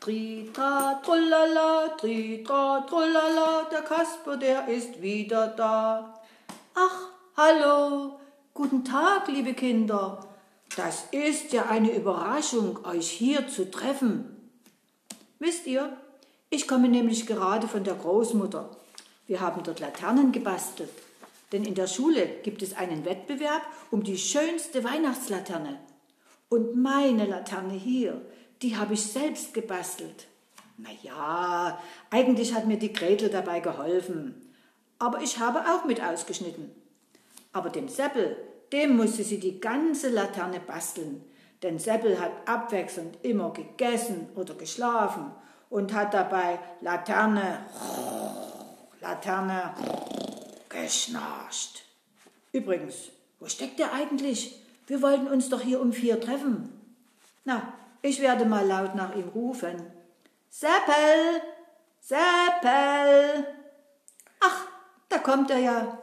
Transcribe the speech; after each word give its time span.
Tritra, 0.00 0.98
trullala, 1.04 1.94
tritra, 1.98 2.86
trullala, 2.88 3.68
der 3.70 3.82
Kasper, 3.82 4.38
der 4.38 4.66
ist 4.66 5.02
wieder 5.02 5.48
da. 5.48 6.18
Ach, 6.74 7.10
hallo, 7.36 8.18
guten 8.54 8.82
Tag, 8.82 9.28
liebe 9.28 9.52
Kinder. 9.52 10.26
Das 10.74 11.04
ist 11.10 11.52
ja 11.52 11.66
eine 11.66 11.94
Überraschung, 11.94 12.82
euch 12.86 13.10
hier 13.10 13.46
zu 13.48 13.70
treffen. 13.70 14.50
Wisst 15.38 15.66
ihr, 15.66 15.94
ich 16.48 16.66
komme 16.66 16.88
nämlich 16.88 17.26
gerade 17.26 17.68
von 17.68 17.84
der 17.84 17.96
Großmutter. 17.96 18.70
Wir 19.26 19.40
haben 19.42 19.62
dort 19.62 19.80
Laternen 19.80 20.32
gebastelt. 20.32 20.88
Denn 21.52 21.62
in 21.62 21.74
der 21.74 21.88
Schule 21.88 22.26
gibt 22.42 22.62
es 22.62 22.74
einen 22.74 23.04
Wettbewerb 23.04 23.66
um 23.90 24.02
die 24.02 24.16
schönste 24.16 24.82
Weihnachtslaterne. 24.82 25.78
Und 26.48 26.74
meine 26.74 27.26
Laterne 27.26 27.74
hier, 27.74 28.22
die 28.62 28.76
habe 28.76 28.94
ich 28.94 29.02
selbst 29.02 29.54
gebastelt. 29.54 30.26
Na 30.76 30.90
ja, 31.02 31.78
eigentlich 32.10 32.54
hat 32.54 32.66
mir 32.66 32.78
die 32.78 32.92
Gretel 32.92 33.28
dabei 33.28 33.60
geholfen. 33.60 34.54
Aber 34.98 35.20
ich 35.20 35.38
habe 35.38 35.60
auch 35.60 35.84
mit 35.84 36.02
ausgeschnitten. 36.02 36.70
Aber 37.52 37.70
dem 37.70 37.88
Seppel, 37.88 38.36
dem 38.72 38.96
musste 38.96 39.24
sie 39.24 39.40
die 39.40 39.60
ganze 39.60 40.08
Laterne 40.08 40.60
basteln. 40.60 41.24
Denn 41.62 41.78
Seppel 41.78 42.18
hat 42.20 42.32
abwechselnd 42.46 43.18
immer 43.22 43.52
gegessen 43.52 44.28
oder 44.34 44.54
geschlafen 44.54 45.30
und 45.68 45.92
hat 45.92 46.14
dabei 46.14 46.58
Laterne, 46.80 47.66
Laterne 49.00 49.74
geschnarcht. 50.68 51.84
Übrigens, 52.52 53.10
wo 53.38 53.46
steckt 53.46 53.80
er 53.80 53.92
eigentlich? 53.92 54.60
Wir 54.86 55.02
wollten 55.02 55.28
uns 55.28 55.48
doch 55.48 55.60
hier 55.60 55.80
um 55.80 55.92
vier 55.92 56.20
treffen. 56.20 56.72
Na, 57.44 57.74
ich 58.02 58.20
werde 58.20 58.44
mal 58.44 58.66
laut 58.66 58.94
nach 58.94 59.14
ihm 59.14 59.28
rufen. 59.28 59.92
Seppel! 60.48 61.42
Seppel! 62.00 63.46
Ach, 64.40 64.66
da 65.08 65.18
kommt 65.18 65.50
er 65.50 65.58
ja. 65.58 65.98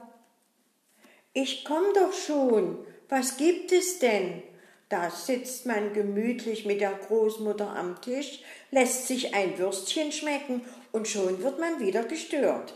Ich 1.34 1.66
komm 1.66 1.84
doch 1.94 2.14
schon. 2.14 2.86
Was 3.10 3.38
gibt 3.38 3.72
es 3.72 4.00
denn? 4.00 4.44
Da 4.90 5.10
sitzt 5.10 5.66
man 5.66 5.94
gemütlich 5.94 6.66
mit 6.66 6.80
der 6.80 6.94
Großmutter 6.94 7.76
am 7.76 8.00
Tisch, 8.02 8.42
lässt 8.72 9.08
sich 9.08 9.34
ein 9.34 9.58
Würstchen 9.58 10.12
schmecken 10.12 10.62
und 10.94 11.08
schon 11.08 11.44
wird 11.44 11.60
man 11.60 11.80
wieder 11.80 12.04
gestört. 12.04 12.74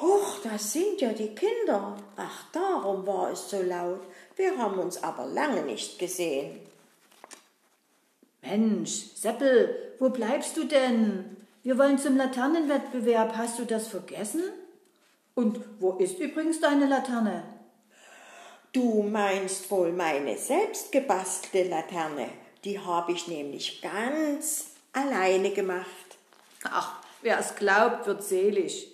Huch, 0.00 0.38
das 0.44 0.72
sind 0.72 1.00
ja 1.00 1.12
die 1.12 1.34
Kinder. 1.34 1.96
Ach, 2.16 2.44
darum 2.52 3.06
war 3.06 3.30
es 3.32 3.50
so 3.50 3.60
laut. 3.60 4.02
Wir 4.36 4.56
haben 4.56 4.78
uns 4.78 5.02
aber 5.02 5.26
lange 5.26 5.62
nicht 5.62 5.98
gesehen. 5.98 6.60
Mensch, 8.42 9.14
Seppel, 9.14 9.94
wo 9.98 10.08
bleibst 10.08 10.56
du 10.56 10.64
denn? 10.64 11.36
Wir 11.62 11.76
wollen 11.78 11.98
zum 11.98 12.16
Laternenwettbewerb. 12.16 13.36
Hast 13.36 13.58
du 13.58 13.64
das 13.64 13.88
vergessen? 13.88 14.42
Und 15.34 15.60
wo 15.78 15.92
ist 15.92 16.18
übrigens 16.18 16.60
deine 16.60 16.86
Laterne? 16.86 17.44
Du 18.72 19.02
meinst 19.02 19.70
wohl 19.70 19.92
meine 19.92 20.38
selbstgebastelte 20.38 21.68
Laterne. 21.68 22.28
Die 22.64 22.78
habe 22.78 23.12
ich 23.12 23.26
nämlich 23.26 23.82
ganz 23.82 24.66
alleine 24.92 25.50
gemacht. 25.50 25.86
Ach, 26.64 27.00
wer 27.22 27.38
es 27.38 27.56
glaubt, 27.56 28.06
wird 28.06 28.22
selig. 28.22 28.88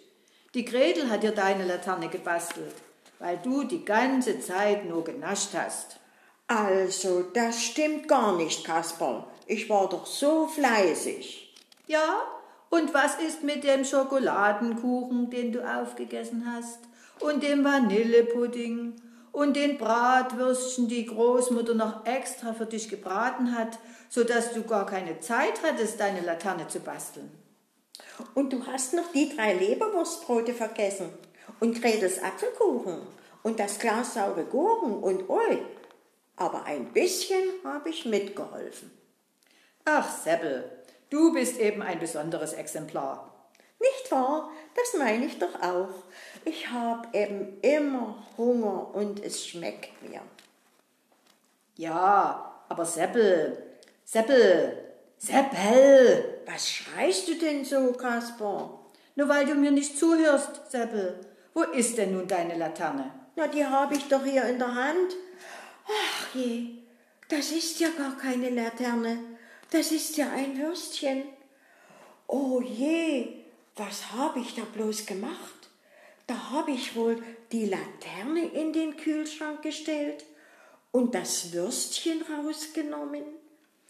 Die 0.55 0.64
Gretel 0.64 1.10
hat 1.10 1.22
dir 1.22 1.33
deine 1.33 1.66
Laterne 1.66 2.08
gebastelt, 2.08 2.75
weil 3.19 3.38
du 3.38 3.64
die 3.64 3.84
ganze 3.84 4.41
Zeit 4.41 4.86
nur 4.86 5.05
genascht 5.05 5.50
hast. 5.55 5.98
Also, 6.47 7.22
das 7.34 7.62
stimmt 7.62 8.08
gar 8.08 8.36
nicht, 8.36 8.64
Kasperl. 8.64 9.25
Ich 9.47 9.70
war 9.70 9.89
doch 9.89 10.06
so 10.06 10.48
fleißig. 10.48 11.55
Ja, 11.86 12.20
und 12.69 12.92
was 12.92 13.20
ist 13.20 13.44
mit 13.44 13.62
dem 13.62 13.84
Schokoladenkuchen, 13.84 15.31
den 15.31 15.53
du 15.53 15.62
aufgegessen 15.62 16.53
hast? 16.53 16.81
Und 17.21 17.44
dem 17.44 17.65
Vanillepudding? 17.65 18.94
Und 19.31 19.54
den 19.54 19.78
Bratwürstchen, 19.78 20.88
die 20.88 21.06
Großmutter 21.06 21.75
noch 21.75 22.06
extra 22.06 22.54
für 22.54 22.66
dich 22.66 22.88
gebraten 22.88 23.56
hat, 23.56 23.78
so 24.09 24.25
dass 24.25 24.53
du 24.53 24.62
gar 24.62 24.87
keine 24.87 25.21
Zeit 25.21 25.62
hattest, 25.62 26.00
deine 26.00 26.22
Laterne 26.22 26.66
zu 26.66 26.81
basteln? 26.81 27.31
Und 28.34 28.53
du 28.53 28.66
hast 28.66 28.94
noch 28.94 29.12
die 29.12 29.34
drei 29.34 29.53
Leberwurstbrote 29.53 30.54
vergessen 30.54 31.10
und 31.60 31.81
Gretels 31.81 32.22
Apfelkuchen 32.22 32.98
und 33.42 33.60
das 33.60 33.78
Glas 33.78 34.15
saure 34.15 34.44
Gurken 34.44 34.94
und 34.94 35.28
Ui. 35.28 35.59
Aber 36.37 36.65
ein 36.65 36.92
bisschen 36.92 37.44
habe 37.62 37.91
ich 37.91 38.06
mitgeholfen. 38.06 38.91
Ach, 39.88 40.10
Seppel, 40.10 40.64
du 41.10 41.32
bist 41.32 41.60
eben 41.60 41.80
ein 41.80 42.00
besonderes 42.00 42.54
Exemplar. 42.54 43.32
Nicht 43.78 44.10
wahr? 44.10 44.50
Das 44.74 44.98
meine 44.98 45.26
ich 45.26 45.38
doch 45.38 45.62
auch. 45.62 45.94
Ich 46.44 46.69
habe 46.70 47.06
eben 47.16 47.60
immer 47.62 48.26
Hunger 48.36 48.92
und 48.92 49.24
es 49.24 49.47
schmeckt 49.47 50.02
mir. 50.02 50.20
Ja, 51.76 52.62
aber 52.69 52.84
Seppel, 52.84 53.62
Seppel, 54.04 54.76
Seppel! 55.19 56.41
Was 56.47 56.68
schreist 56.68 57.28
du 57.28 57.36
denn 57.36 57.64
so, 57.64 57.92
Kaspar? 57.92 58.80
Nur 59.14 59.28
weil 59.28 59.47
du 59.47 59.54
mir 59.54 59.70
nicht 59.70 59.97
zuhörst, 59.97 60.68
Seppel. 60.68 61.20
Wo 61.54 61.62
ist 61.62 61.97
denn 61.97 62.12
nun 62.12 62.26
deine 62.26 62.56
Laterne? 62.56 63.12
Na, 63.36 63.47
die 63.47 63.64
habe 63.64 63.94
ich 63.94 64.08
doch 64.08 64.24
hier 64.24 64.47
in 64.47 64.58
der 64.58 64.74
Hand. 64.74 65.14
Ach 65.86 66.34
je, 66.34 66.70
das 67.28 67.53
ist 67.53 67.78
ja 67.78 67.88
gar 67.97 68.16
keine 68.16 68.50
Laterne. 68.50 69.36
Das 69.71 69.91
ist 69.91 70.16
ja 70.16 70.31
ein 70.31 70.59
Würstchen. 70.59 71.25
Oh 72.28 72.60
je, 72.60 73.28
was 73.77 74.12
habe 74.12 74.41
ich 74.41 74.54
da 74.54 74.62
bloß 74.62 75.06
gemacht? 75.06 75.69
Da 76.27 76.50
habe 76.50 76.72
ich 76.72 76.97
wohl 76.97 77.22
die 77.53 77.66
Laterne 77.66 78.47
in 78.47 78.72
den 78.72 78.97
Kühlschrank 78.97 79.62
gestellt 79.62 80.25
und 80.93 81.15
das 81.15 81.53
Würstchen 81.53 82.22
rausgenommen. 82.22 83.25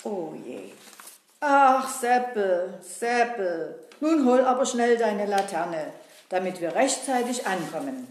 Oh 0.05 0.35
je. 0.45 0.73
Ach, 1.41 1.89
Seppel, 1.89 2.79
Seppel, 2.83 3.79
nun 4.01 4.25
hol 4.25 4.41
aber 4.41 4.67
schnell 4.67 4.97
deine 4.97 5.27
Laterne, 5.27 5.93
damit 6.29 6.61
wir 6.61 6.75
rechtzeitig 6.75 7.47
ankommen. 7.47 8.07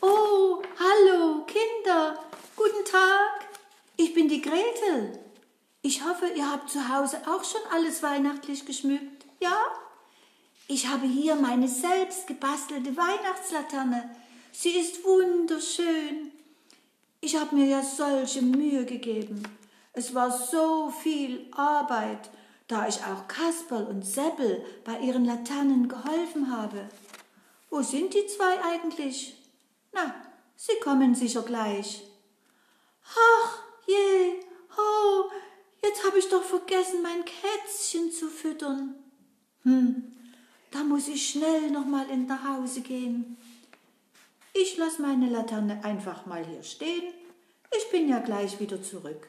Oh, 0.00 0.62
hallo, 0.78 1.44
Kinder, 1.46 2.18
guten 2.54 2.84
Tag. 2.84 3.46
Ich 3.96 4.12
bin 4.12 4.28
die 4.28 4.42
Gretel. 4.54 5.18
Ich 5.82 6.04
hoffe, 6.04 6.26
ihr 6.28 6.48
habt 6.50 6.70
zu 6.70 6.88
Hause 6.88 7.18
auch 7.26 7.42
schon 7.42 7.60
alles 7.72 8.02
weihnachtlich 8.02 8.64
geschmückt, 8.64 9.26
ja? 9.40 9.56
Ich 10.68 10.86
habe 10.86 11.06
hier 11.06 11.34
meine 11.34 11.68
selbst 11.68 12.26
gebastelte 12.26 12.96
Weihnachtslaterne. 12.96 14.14
Sie 14.52 14.70
ist 14.70 15.04
wunderschön. 15.04 16.30
Ich 17.20 17.36
habe 17.36 17.56
mir 17.56 17.66
ja 17.66 17.82
solche 17.82 18.42
Mühe 18.42 18.84
gegeben. 18.84 19.42
Es 19.92 20.14
war 20.14 20.30
so 20.30 20.90
viel 21.02 21.48
Arbeit, 21.52 22.30
da 22.68 22.86
ich 22.86 23.04
auch 23.04 23.26
Kasperl 23.26 23.84
und 23.84 24.06
Seppel 24.06 24.64
bei 24.84 25.00
ihren 25.00 25.24
Laternen 25.24 25.88
geholfen 25.88 26.56
habe. 26.56 26.88
Wo 27.70 27.82
sind 27.82 28.14
die 28.14 28.26
zwei 28.26 28.62
eigentlich? 28.62 29.36
Na, 29.92 30.14
sie 30.56 30.78
kommen 30.82 31.14
sicher 31.14 31.42
gleich. 31.42 32.04
Ach, 33.04 33.63
je, 33.86 34.40
ho, 34.76 35.30
jetzt 35.82 36.04
habe 36.04 36.18
ich 36.18 36.28
doch 36.28 36.42
vergessen, 36.42 37.02
mein 37.02 37.24
Kätzchen 37.24 38.10
zu 38.10 38.28
füttern. 38.28 38.94
Hm, 39.62 40.12
da 40.70 40.84
muss 40.84 41.08
ich 41.08 41.30
schnell 41.30 41.70
noch 41.70 41.86
mal 41.86 42.08
in 42.10 42.26
der 42.26 42.42
Hause 42.44 42.80
gehen. 42.80 43.36
Ich 44.52 44.76
lasse 44.76 45.02
meine 45.02 45.28
Laterne 45.30 45.80
einfach 45.82 46.26
mal 46.26 46.44
hier 46.44 46.62
stehen. 46.62 47.12
Ich 47.76 47.90
bin 47.90 48.08
ja 48.08 48.20
gleich 48.20 48.60
wieder 48.60 48.82
zurück. 48.82 49.28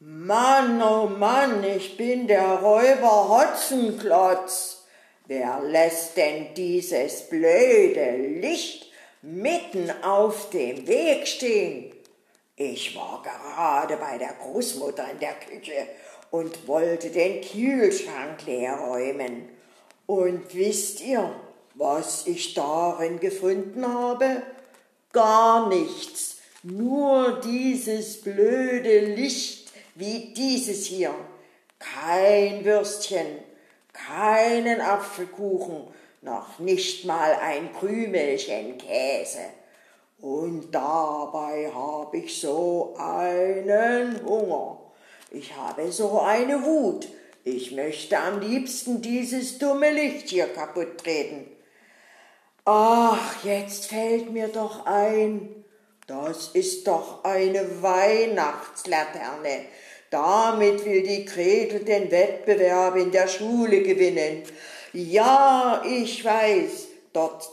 Mann, 0.00 0.80
oh 0.82 1.08
Mann, 1.08 1.62
ich 1.62 1.96
bin 1.96 2.26
der 2.26 2.54
Räuber 2.60 3.28
Hotzenklotz. 3.28 4.84
Wer 5.26 5.60
lässt 5.60 6.16
denn 6.16 6.54
dieses 6.54 7.28
blöde 7.28 8.16
Licht 8.40 8.90
mitten 9.22 9.92
auf 10.02 10.50
dem 10.50 10.88
Weg 10.88 11.28
stehen? 11.28 11.92
Ich 12.62 12.94
war 12.94 13.22
gerade 13.22 13.96
bei 13.96 14.18
der 14.18 14.34
Großmutter 14.34 15.10
in 15.12 15.18
der 15.18 15.32
Küche 15.32 15.86
und 16.30 16.68
wollte 16.68 17.08
den 17.08 17.40
Kühlschrank 17.40 18.44
leer 18.44 18.74
räumen. 18.74 19.48
Und 20.04 20.54
wisst 20.54 21.00
ihr, 21.00 21.34
was 21.72 22.26
ich 22.26 22.52
darin 22.52 23.18
gefunden 23.18 23.88
habe? 23.90 24.42
Gar 25.10 25.70
nichts, 25.70 26.36
nur 26.62 27.40
dieses 27.40 28.20
blöde 28.20 29.06
Licht 29.06 29.72
wie 29.94 30.34
dieses 30.34 30.84
hier. 30.84 31.14
Kein 31.78 32.62
Würstchen, 32.66 33.38
keinen 33.94 34.82
Apfelkuchen, 34.82 35.86
noch 36.20 36.58
nicht 36.58 37.06
mal 37.06 37.36
ein 37.36 37.72
Krümelchen 37.72 38.76
Käse. 38.76 39.46
Und 40.20 40.74
dabei 40.74 41.70
hab 41.74 42.12
ich 42.14 42.40
so 42.40 42.94
einen 42.98 44.22
Hunger. 44.24 44.78
ich 45.30 45.56
habe 45.56 45.90
so 45.90 46.20
eine 46.20 46.62
Wut. 46.62 47.08
Ich 47.44 47.72
möchte 47.72 48.18
am 48.18 48.40
liebsten 48.40 49.00
dieses 49.00 49.58
dumme 49.58 49.90
Licht 49.92 50.28
hier 50.28 50.46
kaputt 50.46 50.98
treten. 50.98 51.46
Ach, 52.66 53.42
jetzt 53.42 53.86
fällt 53.86 54.30
mir 54.30 54.48
doch 54.48 54.84
ein, 54.84 55.64
das 56.06 56.48
ist 56.48 56.86
doch 56.86 57.24
eine 57.24 57.82
Weihnachtslaterne. 57.82 59.64
Damit 60.10 60.84
will 60.84 61.02
die 61.02 61.24
Gretel 61.24 61.80
den 61.84 62.10
Wettbewerb 62.10 62.96
in 62.96 63.10
der 63.10 63.28
Schule 63.28 63.82
gewinnen. 63.82 64.42
Ja, 64.92 65.82
ich 65.86 66.22
weiß, 66.24 66.88
dort 67.12 67.48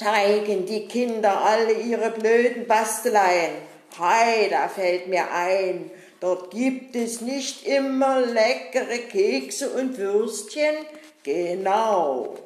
zeigen 0.00 0.64
die 0.64 0.86
Kinder 0.86 1.44
alle 1.44 1.72
ihre 1.72 2.10
blöden 2.10 2.66
Basteleien. 2.66 3.52
Hei, 3.98 4.48
da 4.48 4.68
fällt 4.68 5.08
mir 5.08 5.30
ein, 5.30 5.90
dort 6.20 6.52
gibt 6.52 6.96
es 6.96 7.20
nicht 7.20 7.66
immer 7.66 8.20
leckere 8.20 8.98
Kekse 9.10 9.68
und 9.70 9.98
Würstchen. 9.98 10.74
Genau. 11.22 12.38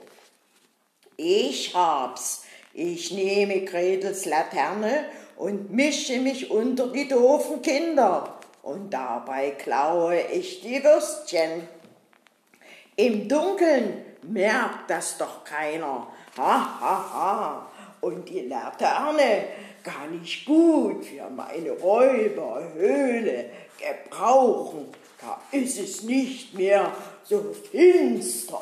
Ich 1.17 1.75
hab's. 1.75 2.43
Ich 2.73 3.13
nehme 3.13 3.61
Gretels 3.61 4.25
Laterne 4.25 5.05
und 5.37 5.71
mische 5.71 6.19
mich 6.19 6.51
unter 6.51 6.89
die 6.89 7.07
doofen 7.07 7.63
Kinder. 7.63 8.41
Und 8.63 8.93
dabei 8.93 9.51
klaue 9.51 10.21
ich 10.33 10.61
die 10.61 10.83
Würstchen. 10.83 11.69
Im 12.97 13.29
Dunkeln 13.29 14.05
merkt 14.23 14.91
das 14.91 15.19
doch 15.19 15.45
keiner. 15.45 16.09
Ha, 16.37 16.81
ha, 16.81 17.13
ha. 17.13 17.71
Und 18.01 18.29
die 18.29 18.41
Laterne 18.41 19.49
kann 19.83 20.21
ich 20.23 20.45
gut 20.45 21.05
für 21.05 21.31
meine 21.31 21.71
Räuberhöhle 21.73 23.51
gebrauchen. 23.79 24.89
Da 25.21 25.41
ist 25.53 25.79
es 25.79 26.03
nicht 26.03 26.55
mehr 26.55 26.93
so 27.23 27.55
finster. 27.71 28.61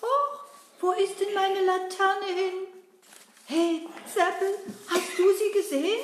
Och, 0.00 0.44
wo 0.80 0.92
ist 0.92 1.20
denn 1.20 1.34
meine 1.34 1.60
Laterne 1.64 2.26
hin? 2.34 2.66
Hey, 3.46 3.82
Seppel, 4.06 4.54
hast 4.88 5.18
du 5.18 5.24
sie 5.34 5.52
gesehen? 5.52 6.00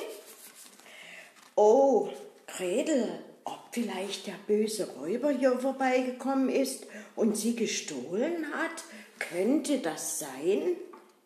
Oh, 1.55 2.09
Gretel, 2.47 3.19
ob 3.43 3.59
vielleicht 3.71 4.27
der 4.27 4.35
böse 4.47 4.87
Räuber 4.97 5.31
hier 5.31 5.57
vorbeigekommen 5.59 6.49
ist 6.49 6.85
und 7.15 7.35
sie 7.35 7.55
gestohlen 7.55 8.45
hat? 8.53 8.83
Könnte 9.29 9.79
das 9.79 10.19
sein? 10.19 10.77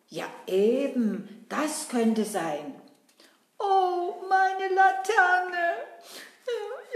Ja, 0.08 0.26
eben, 0.46 1.46
das 1.48 1.88
könnte 1.88 2.24
sein. 2.24 2.74
Oh, 3.58 4.14
meine 4.28 4.74
Laterne. 4.74 5.74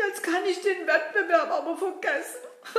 Jetzt 0.06 0.22
kann 0.22 0.44
ich 0.46 0.60
den 0.60 0.86
Wettbewerb 0.86 1.50
aber 1.50 1.76
vergessen. 1.76 2.40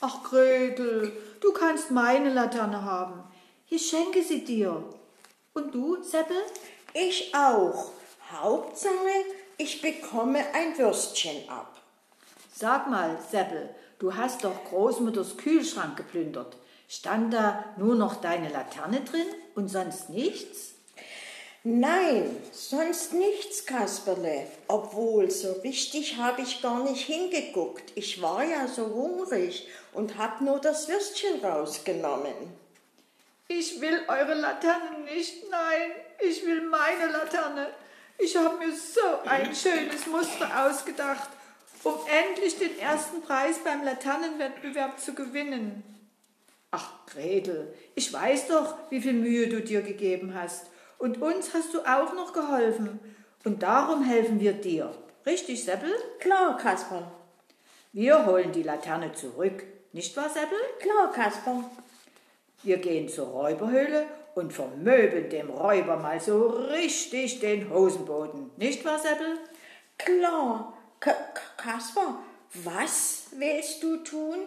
Ach, 0.00 0.22
Gretel, 0.24 1.12
du 1.40 1.52
kannst 1.52 1.90
meine 1.90 2.32
Laterne 2.32 2.84
haben. 2.84 3.24
Ich 3.68 3.88
schenke 3.88 4.22
sie 4.22 4.44
dir. 4.44 4.82
Und 5.54 5.74
du, 5.74 6.02
Seppel? 6.02 6.36
Ich 6.94 7.34
auch. 7.34 7.92
Hauptsache, 8.30 8.92
ich 9.58 9.82
bekomme 9.82 10.42
ein 10.54 10.76
Würstchen 10.78 11.48
ab. 11.48 11.76
Sag 12.54 12.88
mal, 12.88 13.18
Seppel, 13.30 13.74
du 14.02 14.16
hast 14.16 14.42
doch 14.42 14.64
Großmutters 14.64 15.36
Kühlschrank 15.36 15.96
geplündert. 15.96 16.56
Stand 16.88 17.32
da 17.32 17.64
nur 17.78 17.94
noch 17.94 18.16
deine 18.16 18.48
Laterne 18.48 19.00
drin 19.02 19.26
und 19.54 19.68
sonst 19.68 20.10
nichts? 20.10 20.72
Nein, 21.62 22.36
sonst 22.50 23.12
nichts, 23.14 23.64
Kasperle. 23.64 24.48
Obwohl, 24.66 25.30
so 25.30 25.52
richtig 25.62 26.16
habe 26.16 26.42
ich 26.42 26.60
gar 26.60 26.82
nicht 26.82 27.06
hingeguckt. 27.06 27.92
Ich 27.94 28.20
war 28.20 28.42
ja 28.44 28.66
so 28.66 28.86
hungrig 28.86 29.68
und 29.92 30.18
habe 30.18 30.44
nur 30.44 30.58
das 30.58 30.88
Würstchen 30.88 31.42
rausgenommen. 31.44 32.34
Ich 33.46 33.80
will 33.80 34.00
eure 34.08 34.34
Laterne 34.34 34.98
nicht, 35.04 35.48
nein, 35.48 35.92
ich 36.18 36.44
will 36.44 36.62
meine 36.62 37.12
Laterne. 37.12 37.68
Ich 38.18 38.36
habe 38.36 38.58
mir 38.58 38.72
so 38.72 39.28
ein 39.28 39.54
schönes 39.54 40.06
Muster 40.06 40.66
ausgedacht, 40.66 41.28
um 41.84 41.94
endlich 42.06 42.58
den 42.58 42.78
ersten 42.78 43.22
Preis 43.22 43.58
beim 43.64 43.84
Laternenwettbewerb 43.84 44.98
zu 44.98 45.14
gewinnen. 45.14 45.82
Ach, 46.70 47.06
Gretel, 47.06 47.74
ich 47.94 48.12
weiß 48.12 48.48
doch, 48.48 48.76
wie 48.90 49.00
viel 49.00 49.12
Mühe 49.12 49.48
du 49.48 49.60
dir 49.60 49.82
gegeben 49.82 50.34
hast. 50.34 50.66
Und 50.98 51.20
uns 51.20 51.52
hast 51.52 51.74
du 51.74 51.80
auch 51.80 52.14
noch 52.14 52.32
geholfen. 52.32 53.00
Und 53.44 53.62
darum 53.62 54.04
helfen 54.04 54.40
wir 54.40 54.52
dir. 54.52 54.94
Richtig, 55.26 55.64
Seppel? 55.64 55.92
Klar, 56.20 56.56
Kasper. 56.56 57.12
Wir 57.92 58.24
holen 58.24 58.52
die 58.52 58.62
Laterne 58.62 59.12
zurück. 59.12 59.64
Nicht 59.92 60.16
wahr, 60.16 60.30
Seppel? 60.30 60.58
Klar, 60.80 61.12
Kasper. 61.12 61.64
Wir 62.62 62.78
gehen 62.78 63.08
zur 63.08 63.26
Räuberhöhle 63.26 64.06
und 64.34 64.52
vermöbeln 64.52 65.28
dem 65.28 65.50
Räuber 65.50 65.96
mal 65.96 66.20
so 66.20 66.46
richtig 66.46 67.40
den 67.40 67.68
Hosenboden. 67.68 68.50
Nicht 68.56 68.84
wahr, 68.84 68.98
Seppel? 68.98 69.38
Klar. 69.98 70.72
K 71.00 71.12
Kasper, 71.62 72.18
was 72.64 73.26
willst 73.36 73.82
du 73.82 73.98
tun? 73.98 74.38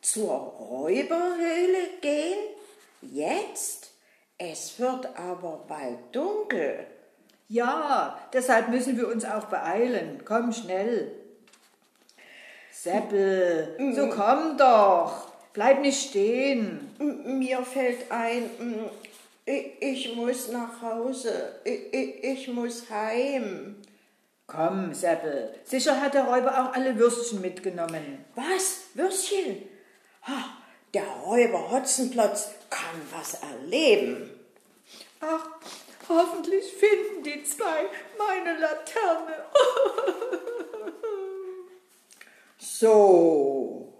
Zur 0.00 0.30
Räuberhöhle 0.30 1.98
gehen? 2.00 2.38
Jetzt? 3.02 3.90
Es 4.38 4.78
wird 4.78 5.08
aber 5.18 5.64
bald 5.68 5.98
dunkel. 6.12 6.86
Ja, 7.48 8.18
deshalb 8.32 8.68
müssen 8.68 8.96
wir 8.96 9.08
uns 9.08 9.24
auch 9.24 9.46
beeilen. 9.46 10.22
Komm 10.24 10.52
schnell. 10.52 11.12
Seppel, 12.72 13.76
so 13.94 14.08
komm 14.08 14.56
doch. 14.56 15.28
Bleib 15.52 15.80
nicht 15.80 16.10
stehen. 16.10 16.94
Mir 16.98 17.62
fällt 17.62 18.10
ein, 18.10 18.48
ich 19.44 20.14
muss 20.14 20.48
nach 20.52 20.80
Hause. 20.80 21.56
Ich 21.64 22.48
muss 22.48 22.88
heim. 22.88 23.76
Komm, 24.50 24.92
Seppel. 24.92 25.54
Sicher 25.64 26.00
hat 26.00 26.14
der 26.14 26.24
Räuber 26.24 26.50
auch 26.50 26.74
alle 26.74 26.98
Würstchen 26.98 27.40
mitgenommen. 27.40 28.24
Was? 28.34 28.80
Würstchen? 28.94 29.68
der 30.92 31.04
Räuber 31.24 31.70
Hotzenplotz 31.70 32.50
kann 32.68 33.00
was 33.12 33.34
erleben. 33.34 34.28
Ach, 35.20 35.46
hoffentlich 36.08 36.64
finden 36.72 37.22
die 37.22 37.44
zwei 37.44 37.86
meine 38.18 38.58
Laterne. 38.58 39.44
so, 42.58 43.94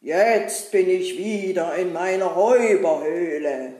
jetzt 0.00 0.70
bin 0.70 0.88
ich 0.88 1.18
wieder 1.18 1.74
in 1.74 1.92
meiner 1.92 2.26
Räuberhöhle. 2.26 3.74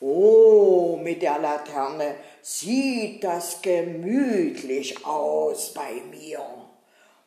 Oh, 0.00 0.98
mit 1.02 1.22
der 1.22 1.38
Laterne 1.38 2.16
sieht 2.42 3.24
das 3.24 3.62
gemütlich 3.62 5.04
aus 5.06 5.72
bei 5.72 6.02
mir. 6.10 6.40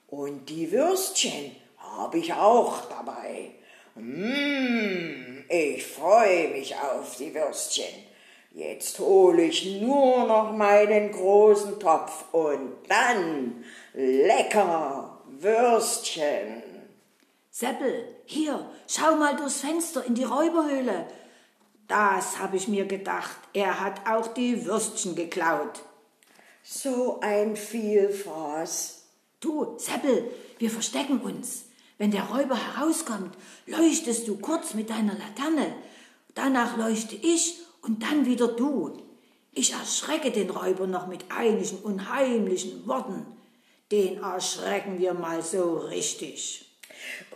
Und 0.07 0.49
die 0.49 0.71
Würstchen 0.71 1.55
habe 1.77 2.19
ich 2.19 2.33
auch 2.33 2.81
dabei. 2.89 3.51
Mmh, 3.95 5.45
ich 5.49 5.85
freue 5.85 6.49
mich 6.49 6.75
auf 6.75 7.15
die 7.17 7.33
Würstchen. 7.33 8.07
Jetzt 8.51 8.99
hole 8.99 9.43
ich 9.43 9.81
nur 9.81 10.25
noch 10.25 10.51
meinen 10.51 11.11
großen 11.11 11.79
Topf 11.79 12.25
und 12.31 12.73
dann 12.87 13.63
lecker 13.93 15.21
Würstchen. 15.27 16.63
Seppel, 17.51 18.15
hier, 18.25 18.69
schau 18.87 19.15
mal 19.15 19.35
durchs 19.35 19.61
Fenster 19.61 20.05
in 20.05 20.15
die 20.15 20.23
Räuberhöhle. 20.23 21.07
Das 21.87 22.39
habe 22.39 22.57
ich 22.57 22.67
mir 22.67 22.85
gedacht. 22.85 23.37
Er 23.53 23.79
hat 23.79 24.07
auch 24.07 24.27
die 24.27 24.65
Würstchen 24.65 25.15
geklaut. 25.15 25.81
So 26.63 27.19
ein 27.21 27.55
Vielfraß. 27.55 29.03
Du, 29.39 29.77
Seppel, 29.77 30.29
wir 30.57 30.69
verstecken 30.69 31.21
uns. 31.21 31.65
Wenn 31.97 32.11
der 32.11 32.23
Räuber 32.23 32.57
herauskommt, 32.57 33.35
leuchtest 33.65 34.27
du 34.27 34.37
kurz 34.37 34.73
mit 34.73 34.89
deiner 34.89 35.13
Laterne. 35.13 35.73
Danach 36.35 36.77
leuchte 36.77 37.15
ich 37.15 37.59
und 37.81 38.03
dann 38.03 38.25
wieder 38.25 38.49
du. 38.49 39.01
Ich 39.53 39.73
erschrecke 39.73 40.31
den 40.31 40.49
Räuber 40.49 40.85
noch 40.85 41.07
mit 41.07 41.31
einigen 41.31 41.77
unheimlichen 41.77 42.85
Worten. 42.85 43.25
Den 43.91 44.21
erschrecken 44.21 44.99
wir 44.99 45.13
mal 45.13 45.41
so 45.41 45.77
richtig. 45.77 46.69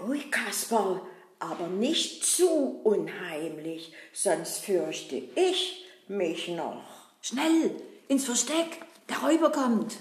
Ui, 0.05 0.19
Kasperl, 0.29 1.01
aber 1.41 1.67
nicht 1.67 2.23
zu 2.23 2.81
unheimlich, 2.83 3.93
sonst 4.13 4.59
fürchte 4.59 5.21
ich 5.35 5.85
mich 6.07 6.47
noch. 6.49 6.83
Schnell, 7.21 7.71
ins 8.07 8.25
Versteck, 8.25 8.79
der 9.09 9.17
Räuber 9.17 9.51
kommt. 9.51 9.97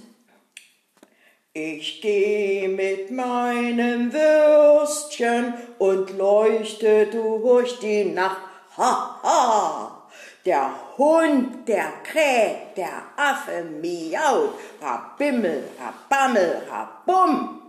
Ich 1.52 2.00
geh 2.00 2.68
mit 2.68 3.10
meinem 3.10 4.12
Würstchen 4.12 5.54
und 5.78 6.16
leuchte 6.16 7.06
durch 7.06 7.78
die 7.80 8.04
Nacht. 8.04 8.40
Ha, 8.76 9.20
ha! 9.22 10.08
Der 10.44 10.72
Hund, 10.96 11.66
der 11.68 11.92
kräht, 12.04 12.76
der 12.76 13.02
Affe 13.16 13.64
miaut, 13.64 14.54
rabimmel, 14.80 15.68
rabammel, 15.78 16.62
rabum. 16.70 17.60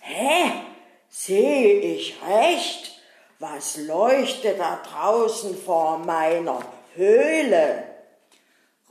Hä? 0.00 0.52
Sehe 1.08 1.78
ich 1.80 2.16
recht? 2.26 3.01
Was 3.42 3.76
leuchtet 3.76 4.60
da 4.60 4.80
draußen 4.88 5.56
vor 5.56 5.98
meiner 5.98 6.60
Höhle? 6.94 7.82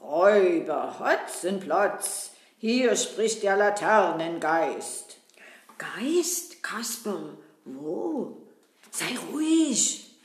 Räuber 0.04 0.94
Hotzenplotz, 1.00 2.32
hier 2.58 2.98
spricht 2.98 3.44
der 3.44 3.56
Laternengeist. 3.56 5.16
Geist, 5.78 6.62
Kasperl, 6.62 7.38
wo? 7.64 8.40
Sei 8.92 9.18
ruhig. 9.32 10.20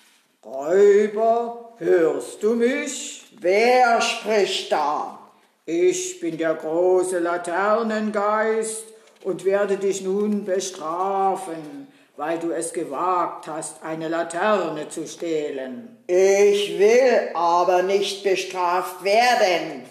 Räuber, 0.44 1.74
hörst 1.78 2.42
du 2.42 2.56
mich? 2.56 3.26
Wer 3.38 4.00
spricht 4.00 4.72
da? 4.72 5.20
Ich 5.66 6.18
bin 6.18 6.36
der 6.36 6.54
große 6.54 7.20
Laternengeist 7.20 8.86
und 9.22 9.44
werde 9.44 9.76
dich 9.76 10.02
nun 10.02 10.44
bestrafen, 10.44 11.86
weil 12.16 12.38
du 12.38 12.50
es 12.50 12.72
gewagt 12.72 13.46
hast, 13.46 13.82
eine 13.82 14.08
Laterne 14.08 14.88
zu 14.88 15.06
stehlen. 15.06 15.98
Ich 16.06 16.78
will 16.78 17.30
aber 17.34 17.82
nicht 17.82 18.22
bestraft 18.22 19.04
werden. 19.04 19.84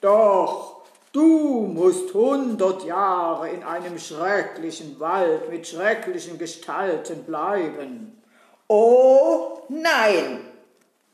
Doch, 0.00 0.82
du 1.12 1.66
musst 1.72 2.12
hundert 2.12 2.84
Jahre 2.84 3.48
in 3.50 3.62
einem 3.62 3.98
schrecklichen 3.98 5.00
Wald 5.00 5.48
mit 5.50 5.66
schrecklichen 5.66 6.38
Gestalten 6.38 7.24
bleiben. 7.24 8.22
Oh 8.68 9.62
nein, 9.68 10.40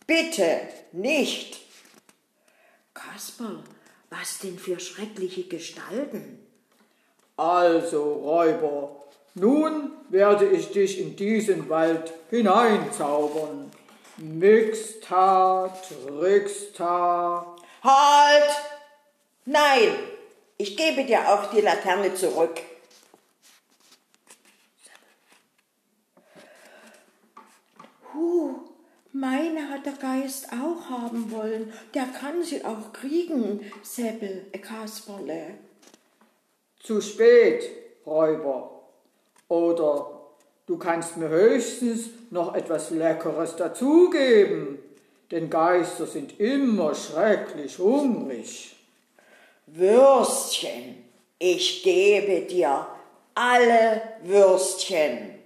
bitte 0.06 0.60
nicht. 0.92 1.60
Kasperl, 2.92 3.60
was 4.10 4.38
denn 4.40 4.58
für 4.58 4.80
schreckliche 4.80 5.44
Gestalten? 5.44 6.46
Also, 7.36 8.14
Räuber, 8.14 9.05
nun 9.36 9.90
werde 10.08 10.46
ich 10.46 10.72
dich 10.72 10.98
in 10.98 11.14
diesen 11.14 11.68
Wald 11.68 12.12
hineinzaubern. 12.30 13.70
Mixta, 14.16 15.68
Trixta. 15.86 17.54
Halt! 17.82 18.50
Nein, 19.44 19.94
ich 20.56 20.74
gebe 20.76 21.04
dir 21.04 21.28
auch 21.28 21.50
die 21.50 21.60
Laterne 21.60 22.14
zurück. 22.14 22.62
Huh, 28.14 28.54
meine 29.12 29.68
hat 29.68 29.84
der 29.84 29.92
Geist 29.92 30.48
auch 30.50 30.88
haben 30.88 31.30
wollen. 31.30 31.74
Der 31.92 32.06
kann 32.06 32.42
sie 32.42 32.64
auch 32.64 32.94
kriegen, 32.94 33.70
Seppel, 33.82 34.46
Kasperle. 34.62 35.58
Zu 36.80 37.02
spät, 37.02 37.68
Räuber. 38.06 38.75
Oder 39.48 40.10
du 40.66 40.76
kannst 40.76 41.16
mir 41.16 41.28
höchstens 41.28 42.10
noch 42.30 42.54
etwas 42.54 42.90
Leckeres 42.90 43.56
dazugeben, 43.56 44.78
denn 45.30 45.50
Geister 45.50 46.06
sind 46.06 46.38
immer 46.40 46.94
schrecklich 46.94 47.78
hungrig. 47.78 48.76
Würstchen, 49.66 51.04
ich 51.38 51.82
gebe 51.82 52.42
dir 52.42 52.86
alle 53.34 54.02
Würstchen. 54.22 55.36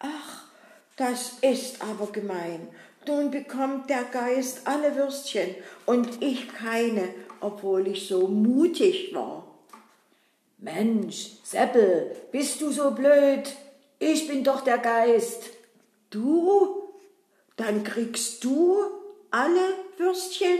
Ach, 0.00 0.44
das 0.96 1.38
ist 1.40 1.82
aber 1.82 2.12
gemein. 2.12 2.68
Nun 3.06 3.30
bekommt 3.30 3.88
der 3.88 4.04
Geist 4.04 4.66
alle 4.66 4.94
Würstchen 4.94 5.54
und 5.86 6.22
ich 6.22 6.48
keine, 6.52 7.08
obwohl 7.40 7.88
ich 7.88 8.06
so 8.06 8.28
mutig 8.28 9.14
war. 9.14 9.47
Mensch, 10.58 11.36
Seppel, 11.44 12.16
bist 12.32 12.60
du 12.60 12.72
so 12.72 12.90
blöd? 12.90 13.54
Ich 14.00 14.26
bin 14.26 14.42
doch 14.42 14.62
der 14.62 14.78
Geist. 14.78 15.44
Du? 16.10 16.88
Dann 17.56 17.84
kriegst 17.84 18.42
du 18.42 18.76
alle 19.30 19.74
Würstchen? 19.96 20.58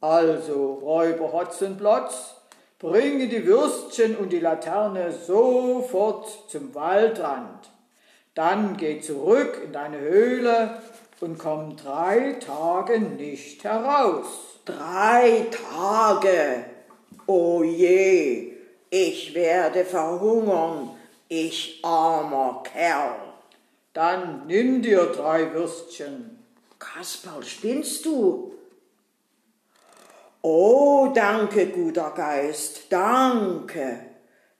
Also, 0.00 0.74
Räuber 0.74 1.32
Hotzenplotz, 1.32 2.36
bringe 2.78 3.26
die 3.26 3.44
Würstchen 3.44 4.16
und 4.16 4.32
die 4.32 4.38
Laterne 4.38 5.10
sofort 5.12 6.48
zum 6.48 6.72
Waldrand. 6.72 7.70
Dann 8.34 8.76
geh 8.76 9.00
zurück 9.00 9.60
in 9.64 9.72
deine 9.72 9.98
Höhle 9.98 10.80
und 11.20 11.36
komm 11.36 11.76
drei 11.76 12.36
Tage 12.38 13.00
nicht 13.00 13.64
heraus. 13.64 14.26
Drei 14.64 15.46
Tage? 15.50 16.64
O 17.26 17.64
je, 17.64 18.57
ich 18.90 19.34
werde 19.34 19.84
verhungern, 19.84 20.90
ich 21.28 21.80
armer 21.82 22.62
Kerl. 22.64 23.16
Dann 23.92 24.46
nimm 24.46 24.82
dir 24.82 25.06
drei 25.06 25.52
Würstchen. 25.52 26.38
Kasperl, 26.78 27.44
spinnst 27.44 28.04
du? 28.04 28.52
Oh, 30.42 31.10
danke, 31.12 31.66
guter 31.66 32.12
Geist, 32.12 32.82
danke. 32.90 34.00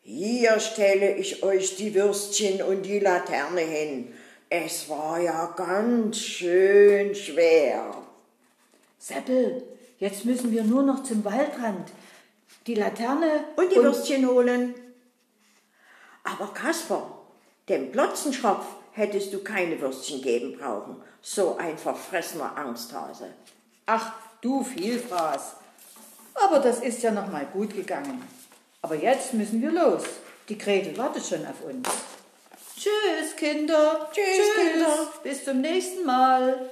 Hier 0.03 0.59
stelle 0.59 1.17
ich 1.17 1.43
euch 1.43 1.77
die 1.77 1.95
Würstchen 1.95 2.63
und 2.63 2.83
die 2.83 2.99
Laterne 2.99 3.61
hin. 3.61 4.13
Es 4.51 4.89
war 4.89 5.21
ja 5.21 5.53
ganz 5.57 6.19
schön 6.19 7.15
schwer. 7.15 7.95
Seppel, 8.99 9.63
jetzt 9.99 10.25
müssen 10.25 10.51
wir 10.51 10.65
nur 10.65 10.83
noch 10.83 11.03
zum 11.03 11.25
Waldrand. 11.25 11.93
Die 12.67 12.75
Laterne 12.75 13.45
Und 13.57 13.73
die 13.73 13.77
Würstchen 13.77 14.27
holen. 14.29 14.75
Aber 16.25 16.53
Kasper, 16.53 17.11
dem 17.69 17.91
Plotzenschopf 17.91 18.67
hättest 18.93 19.33
du 19.33 19.43
keine 19.43 19.81
Würstchen 19.81 20.21
geben 20.21 20.59
brauchen. 20.59 21.03
So 21.23 21.57
ein 21.57 21.79
verfressener 21.79 22.57
Angsthase. 22.57 23.29
Ach, 23.87 24.13
du 24.41 24.63
Vielfraß. 24.63 25.57
Aber 26.35 26.61
das 26.61 26.81
ist 26.81 27.03
ja 27.03 27.11
noch 27.11 27.31
mal 27.31 27.47
gut 27.47 27.75
gegangen. 27.75 28.23
Aber 28.83 28.95
jetzt 28.95 29.35
müssen 29.35 29.61
wir 29.63 29.71
los. 29.71 30.05
Die 30.49 30.59
Gretel 30.59 30.97
wartet 30.97 31.27
schon 31.27 31.47
auf 31.47 31.63
uns. 31.65 31.89
Tschüss, 32.77 33.35
Kinder. 33.37 34.09
Tschüss, 34.13 34.55
Kinder. 34.55 35.13
Bis 35.23 35.45
zum 35.45 35.61
nächsten 35.61 36.05
Mal. 36.05 36.71